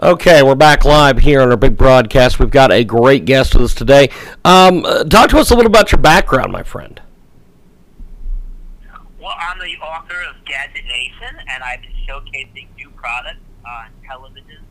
[0.00, 2.38] Okay, we're back live here on our big broadcast.
[2.38, 4.08] We've got a great guest with us today.
[4.42, 6.98] Um, uh, talk to us a little about your background, my friend.
[9.20, 14.64] Well, I'm the author of Gadget Nation, and I've been showcasing new products on television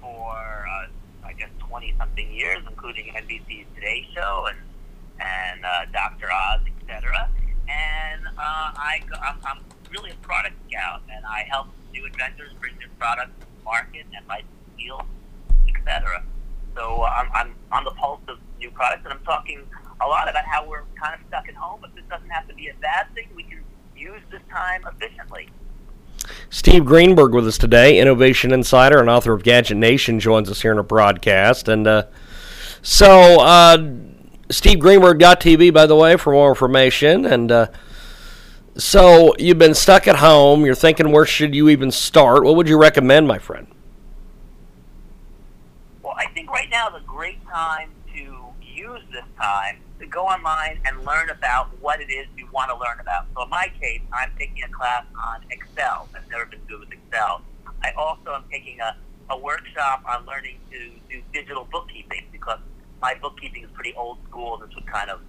[0.00, 0.34] for,
[0.68, 0.88] uh,
[1.24, 4.58] I guess, 20 something years, including NBC's Today Show and
[5.20, 6.26] and uh, Dr.
[6.32, 7.30] Oz, etc.
[7.68, 9.58] And uh, I, I'm, I'm
[9.92, 14.26] really a product scout, and I help new inventors bring their products to market and
[14.26, 15.02] license deals,
[15.68, 16.24] etc.
[16.74, 19.62] So uh, I'm, I'm on the pulse of new products, and I'm talking
[20.00, 22.54] a lot about how we're kind of stuck at home, but this doesn't have to
[22.54, 23.28] be a bad thing.
[23.34, 23.62] We can
[23.96, 25.48] use this time efficiently.
[26.50, 30.72] Steve Greenberg with us today, Innovation Insider and author of Gadget Nation, joins us here
[30.72, 31.68] in a broadcast.
[31.68, 32.06] And uh,
[32.82, 33.78] so, uh,
[34.48, 37.26] SteveGreenberg.tv, by the way, for more information.
[37.26, 37.66] And uh,
[38.76, 40.64] so, you've been stuck at home.
[40.64, 42.44] You're thinking, where should you even start?
[42.44, 43.66] What would you recommend, my friend?
[46.24, 50.80] I think right now is a great time to use this time to go online
[50.86, 53.26] and learn about what it is you want to learn about.
[53.34, 56.08] So in my case, I'm taking a class on Excel.
[56.16, 57.42] I've never been good with Excel.
[57.82, 58.96] I also am taking a,
[59.28, 62.58] a workshop on learning to do digital bookkeeping because
[63.02, 64.56] my bookkeeping is pretty old school.
[64.56, 65.20] This would kind of,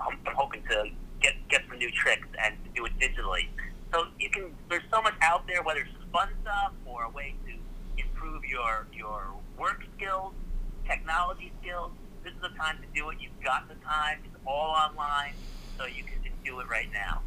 [0.00, 0.88] I'm, I'm hoping to
[1.20, 3.48] get, get some new tricks and do it digitally.
[3.92, 7.34] So you can, there's so much out there, whether it's fun stuff or a way
[7.46, 7.52] to
[7.98, 10.32] improve your, your work skills,
[10.86, 11.92] technology skills
[12.28, 13.18] this is the time to do it.
[13.20, 14.18] You've got the time.
[14.24, 15.32] It's all online,
[15.78, 17.22] so you can just do it right now.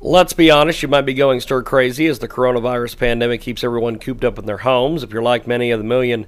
[0.00, 3.98] Let's be honest, you might be going stir crazy as the coronavirus pandemic keeps everyone
[3.98, 5.02] cooped up in their homes.
[5.02, 6.26] If you're like many of the million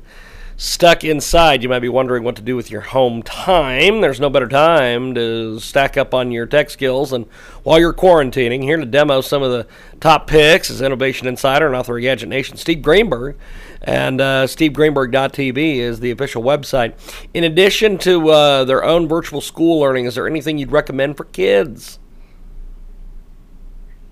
[0.59, 4.01] stuck inside, you might be wondering what to do with your home time.
[4.01, 7.13] There's no better time to stack up on your tech skills.
[7.13, 7.27] And
[7.63, 9.69] while you're quarantining, here to demo some of the
[10.01, 13.37] top picks is Innovation Insider and author of Gadget Nation, Steve Greenberg.
[13.83, 16.95] And uh, SteveGreenberg.tv is the official website.
[17.33, 21.25] In addition to uh, their own virtual school learning, is there anything you'd recommend for
[21.25, 22.01] kids?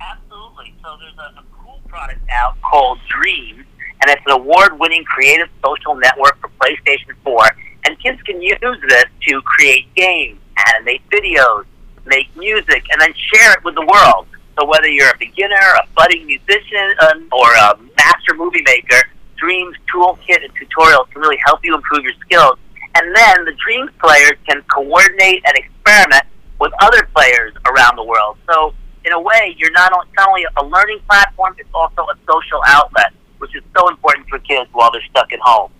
[0.00, 0.72] Absolutely.
[0.80, 3.65] So there's a, a cool product out called Dreams
[4.06, 7.50] and it's an award-winning creative social network for PlayStation 4.
[7.86, 11.64] And kids can use this to create games, animate videos,
[12.04, 14.28] make music, and then share it with the world.
[14.58, 19.02] So whether you're a beginner, a budding musician, um, or a master movie maker,
[19.36, 22.58] Dreams Toolkit and tutorials can really help you improve your skills.
[22.94, 26.24] And then the Dreams players can coordinate and experiment
[26.60, 28.38] with other players around the world.
[28.48, 28.72] So
[29.04, 33.54] in a way, you're not only a learning platform, it's also a social outlet which
[33.54, 35.70] is so important for kids while they're stuck at home.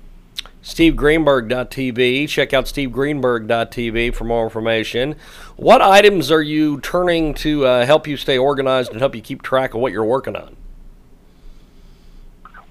[0.66, 2.28] SteveGreenberg.tv.
[2.28, 5.14] Check out SteveGreenberg.tv for more information.
[5.54, 9.42] What items are you turning to uh, help you stay organized and help you keep
[9.42, 10.56] track of what you're working on?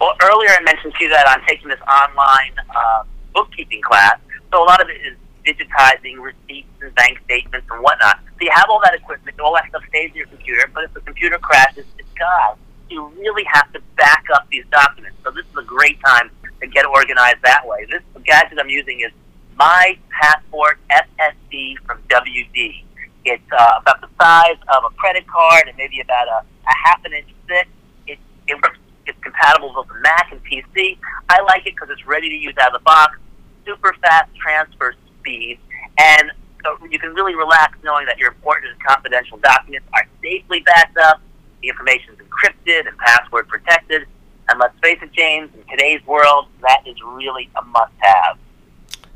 [0.02, 3.04] Well, earlier I mentioned to you that I'm taking this online uh,
[3.34, 4.18] bookkeeping class.
[4.52, 8.20] So a lot of it is digitizing receipts and bank statements and whatnot.
[8.26, 10.94] So you have all that equipment, all that stuff stays in your computer, but if
[10.94, 12.58] the computer crashes, it's gone
[12.90, 15.18] you really have to back up these documents.
[15.24, 16.30] So this is a great time
[16.62, 17.86] to get organized that way.
[17.90, 19.12] This gadget I'm using is
[19.56, 22.84] My Passport SSD from WD.
[23.26, 27.04] It's uh, about the size of a credit card and maybe about a, a half
[27.06, 27.68] an inch thick.
[28.08, 30.98] It, it works, it's compatible with Mac and PC.
[31.30, 33.18] I like it because it's ready to use out of the box,
[33.66, 35.60] super fast transfer speed,
[35.98, 36.32] and
[36.64, 40.98] so you can really relax knowing that your important and confidential documents are safely backed
[40.98, 41.22] up
[41.66, 44.06] the information is encrypted and password protected.
[44.50, 48.38] And let's face it, James, in today's world, that is really a must have.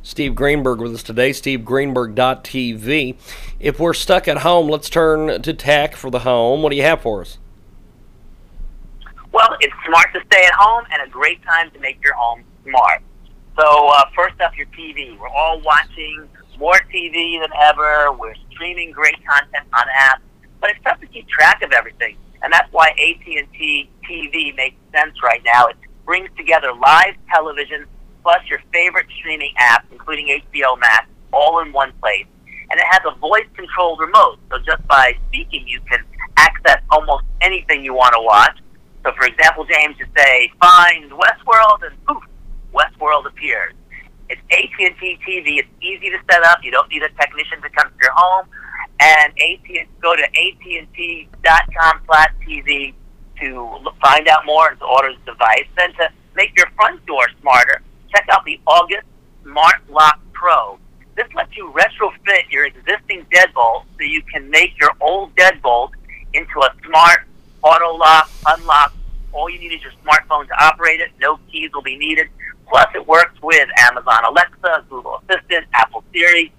[0.01, 3.17] Steve Greenberg with us today, stevegreenberg.tv.
[3.59, 6.63] If we're stuck at home, let's turn to tech for the home.
[6.63, 7.37] What do you have for us?
[9.31, 12.43] Well, it's smart to stay at home and a great time to make your home
[12.63, 13.03] smart.
[13.59, 15.15] So, uh, first up, your TV.
[15.19, 16.27] We're all watching
[16.57, 18.11] more TV than ever.
[18.13, 20.21] We're streaming great content on apps,
[20.59, 25.15] but it's tough to keep track of everything and that's why AT&T TV makes sense
[25.23, 25.67] right now.
[25.67, 27.85] It brings together live television
[28.23, 32.25] plus your favorite streaming apps, including HBO Max, all in one place.
[32.71, 36.03] And it has a voice-controlled remote, so just by speaking, you can
[36.37, 38.57] access almost anything you want to watch.
[39.03, 42.23] So, for example, James, you say, "Find Westworld," and poof,
[42.73, 43.73] Westworld appears.
[44.29, 45.57] It's AT&T TV.
[45.57, 46.63] It's easy to set up.
[46.63, 48.47] You don't need a technician to come to your home
[48.99, 52.93] and AT go to AT&T.com slash TV
[53.39, 55.65] to find out more and to order the device.
[55.77, 57.81] Then to make your front door smarter,
[58.13, 59.07] check out the August
[59.43, 60.77] Smart Lock Pro.
[61.15, 65.91] This lets you retrofit your existing deadbolt so you can make your old deadbolt
[66.33, 67.21] into a smart
[67.61, 68.93] auto lock, unlock
[69.31, 71.11] All you need is your smartphone to operate it.
[71.19, 72.27] No keys will be needed.
[72.67, 76.51] Plus, it works with Amazon Alexa, Google Assistant, Apple Siri,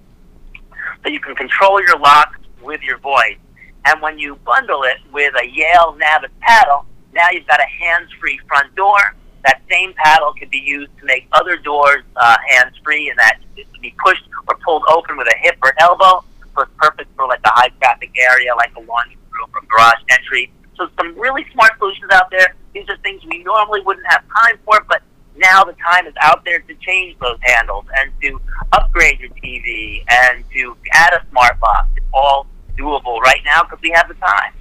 [1.20, 3.36] you can control your locks with your voice.
[3.84, 8.40] And when you bundle it with a Yale Navus paddle, now you've got a hands-free
[8.48, 8.98] front door.
[9.44, 13.70] That same paddle can be used to make other doors uh, hands-free, and that it
[13.72, 16.24] can be pushed or pulled open with a hip or elbow.
[16.54, 20.50] So it's perfect for like a high-traffic area, like a laundry room or garage entry.
[20.76, 22.54] So some really smart solutions out there.
[22.72, 25.02] These are things we normally wouldn't have time for, but
[25.36, 28.40] now the time is out there to change those handles and to
[28.72, 31.88] upgrade your TV and to add a smart box.
[31.96, 32.46] It's all
[32.78, 34.52] doable right now because we have the time.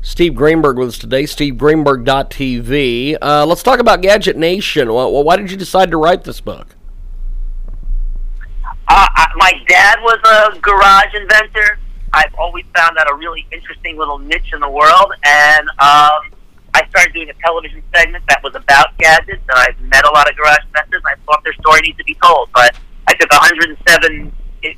[0.00, 3.18] Steve Greenberg with us today, stevegreenberg.tv.
[3.20, 4.92] Uh, let's talk about Gadget Nation.
[4.92, 6.76] Well, why did you decide to write this book?
[8.64, 11.78] Uh, I, my dad was a garage inventor.
[12.12, 16.27] I've always found that a really interesting little niche in the world, and um,
[17.08, 20.36] started doing a television segment that was about gadgets, and I've met a lot of
[20.36, 21.02] garage inventors.
[21.06, 22.76] I thought their story needs to be told, but
[23.06, 24.32] I took 107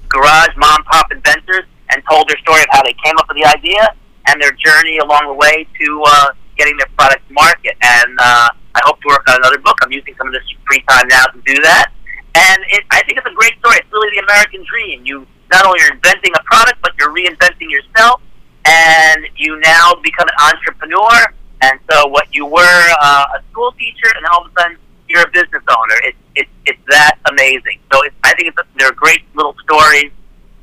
[0.09, 3.47] garage mom pop inventors and told their story of how they came up with the
[3.47, 3.89] idea
[4.29, 7.75] and their journey along the way to uh, getting their product to market.
[7.83, 9.79] And uh, I hope to work on another book.
[9.83, 11.91] I'm using some of this free time now to do that.
[12.35, 13.79] And it, I think it's a great story.
[13.79, 15.05] It's really the American dream.
[15.05, 18.23] You not only are inventing a product, but you're reinventing yourself,
[18.65, 21.35] and you now become an entrepreneur.
[21.63, 24.77] And so, what you were uh, a school teacher, and all of a sudden
[25.09, 25.97] you're a business owner.
[26.05, 27.81] It's it's it's that amazing.
[27.93, 30.13] So it's, I think it's, they're great little stories,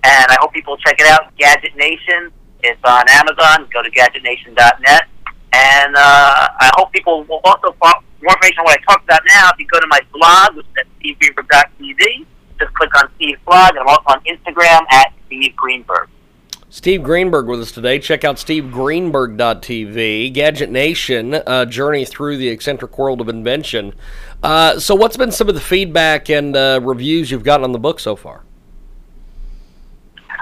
[0.04, 1.36] and I hope people check it out.
[1.38, 2.32] Gadget Nation.
[2.64, 3.70] It's on Amazon.
[3.72, 5.04] Go to gadgetnation.net.
[5.54, 9.22] And uh, I hope people will also follow more information on what I talked about
[9.28, 9.50] now.
[9.54, 12.26] If you go to my blog, which is at stevegreenberg.tv,
[12.60, 16.10] just click on Steve's blog, and I'm also on Instagram at Steve Greenberg.
[16.70, 17.98] Steve Greenberg with us today.
[17.98, 20.34] Check out stevegreenberg.tv.
[20.34, 23.94] Gadget Nation, uh, journey through the eccentric world of invention.
[24.44, 27.80] Uh, so, what's been some of the feedback and uh, reviews you've gotten on the
[27.80, 28.44] book so far?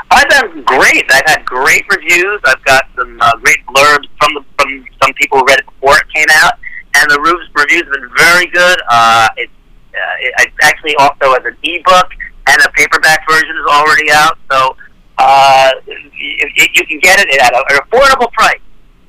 [0.09, 1.05] I've been great.
[1.11, 2.41] I've had great reviews.
[2.45, 5.95] I've got some uh, great blurbs from the, from some people who read it before
[5.95, 6.53] it came out,
[6.95, 7.19] and the
[7.55, 8.81] reviews have been very good.
[8.89, 9.51] Uh, it's
[9.93, 12.11] uh, it, it's actually also as an ebook
[12.47, 14.37] and a paperback version is already out.
[14.51, 14.75] So
[15.17, 18.59] uh, you, you can get it at an affordable price.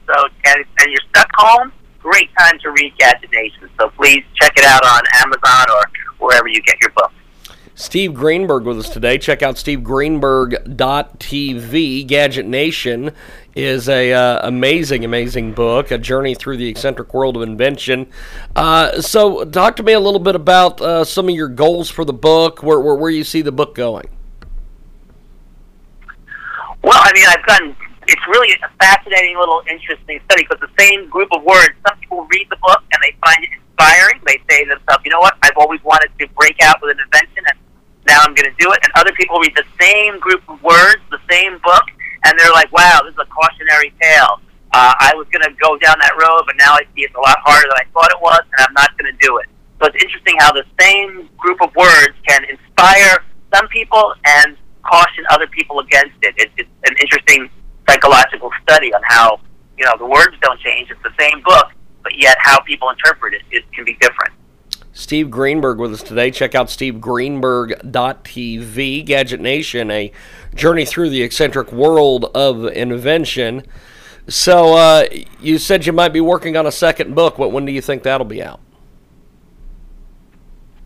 [0.06, 0.14] So
[0.46, 1.72] and, and you're stuck home.
[2.00, 3.68] Great time to read Gadget Nation.
[3.78, 5.82] So please check it out on Amazon or
[6.18, 7.12] wherever you get your book.
[7.78, 9.18] Steve Greenberg with us today.
[9.18, 12.06] Check out stevegreenberg.tv.
[12.06, 13.12] Gadget Nation
[13.54, 18.06] is a uh, amazing, amazing book, a journey through the eccentric world of invention.
[18.54, 22.06] Uh, so, talk to me a little bit about uh, some of your goals for
[22.06, 24.08] the book, where, where, where you see the book going.
[26.86, 27.74] Well, I mean, I've gotten
[28.06, 32.22] it's really a fascinating little interesting study because the same group of words, some people
[32.30, 34.22] read the book and they find it inspiring.
[34.22, 37.02] They say to themselves, you know what, I've always wanted to break out with an
[37.02, 37.58] invention and
[38.06, 38.78] now I'm going to do it.
[38.86, 41.90] And other people read the same group of words, the same book,
[42.22, 44.38] and they're like, wow, this is a cautionary tale.
[44.70, 47.24] Uh, I was going to go down that road, but now I see it's a
[47.26, 49.50] lot harder than I thought it was, and I'm not going to do it.
[49.82, 54.54] So it's interesting how the same group of words can inspire some people and
[54.86, 56.34] caution other people against it.
[56.36, 57.48] It's, it's an interesting
[57.88, 59.40] psychological study on how,
[59.78, 60.90] you know, the words don't change.
[60.90, 61.66] It's the same book,
[62.02, 64.32] but yet how people interpret it, it can be different.
[64.92, 66.30] Steve Greenberg with us today.
[66.30, 69.04] Check out stevegreenberg.tv.
[69.04, 70.10] Gadget Nation, a
[70.54, 73.62] journey through the eccentric world of invention.
[74.26, 75.04] So, uh,
[75.38, 77.38] you said you might be working on a second book.
[77.38, 78.60] What when do you think that'll be out?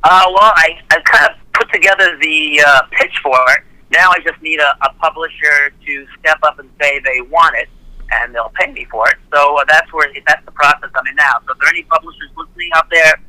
[0.02, 3.60] Uh, well, I, I kind of put together the uh, pitch for it.
[3.90, 7.68] Now I just need a, a publisher to step up and say they want it,
[8.12, 9.16] and they'll pay me for it.
[9.32, 11.40] So uh, that's where that's the process I'm in now.
[11.46, 13.20] So, if there are any publishers listening out there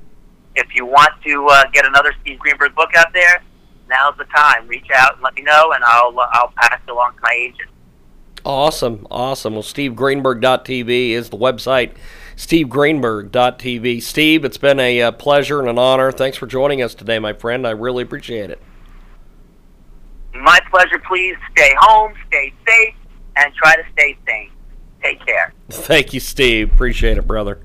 [0.56, 3.42] if you want to uh, get another Steve Greenberg book out there,
[3.90, 4.68] now's the time.
[4.68, 7.34] Reach out and let me know, and I'll uh, I'll pass it along to my
[7.34, 7.70] agent.
[8.44, 9.54] Awesome, awesome.
[9.54, 11.94] Well, SteveGreenberg.tv is the website.
[12.36, 14.02] SteveGreenberg.tv.
[14.02, 16.12] Steve, it's been a uh, pleasure and an honor.
[16.12, 17.68] Thanks for joining us today, my friend.
[17.68, 18.60] I really appreciate it.
[20.42, 21.00] My pleasure.
[21.08, 22.96] Please stay home, stay safe,
[23.38, 24.52] and try to stay sane.
[25.04, 25.54] Take care.
[25.70, 26.74] Thank you, Steve.
[26.74, 27.60] Appreciate it, brother.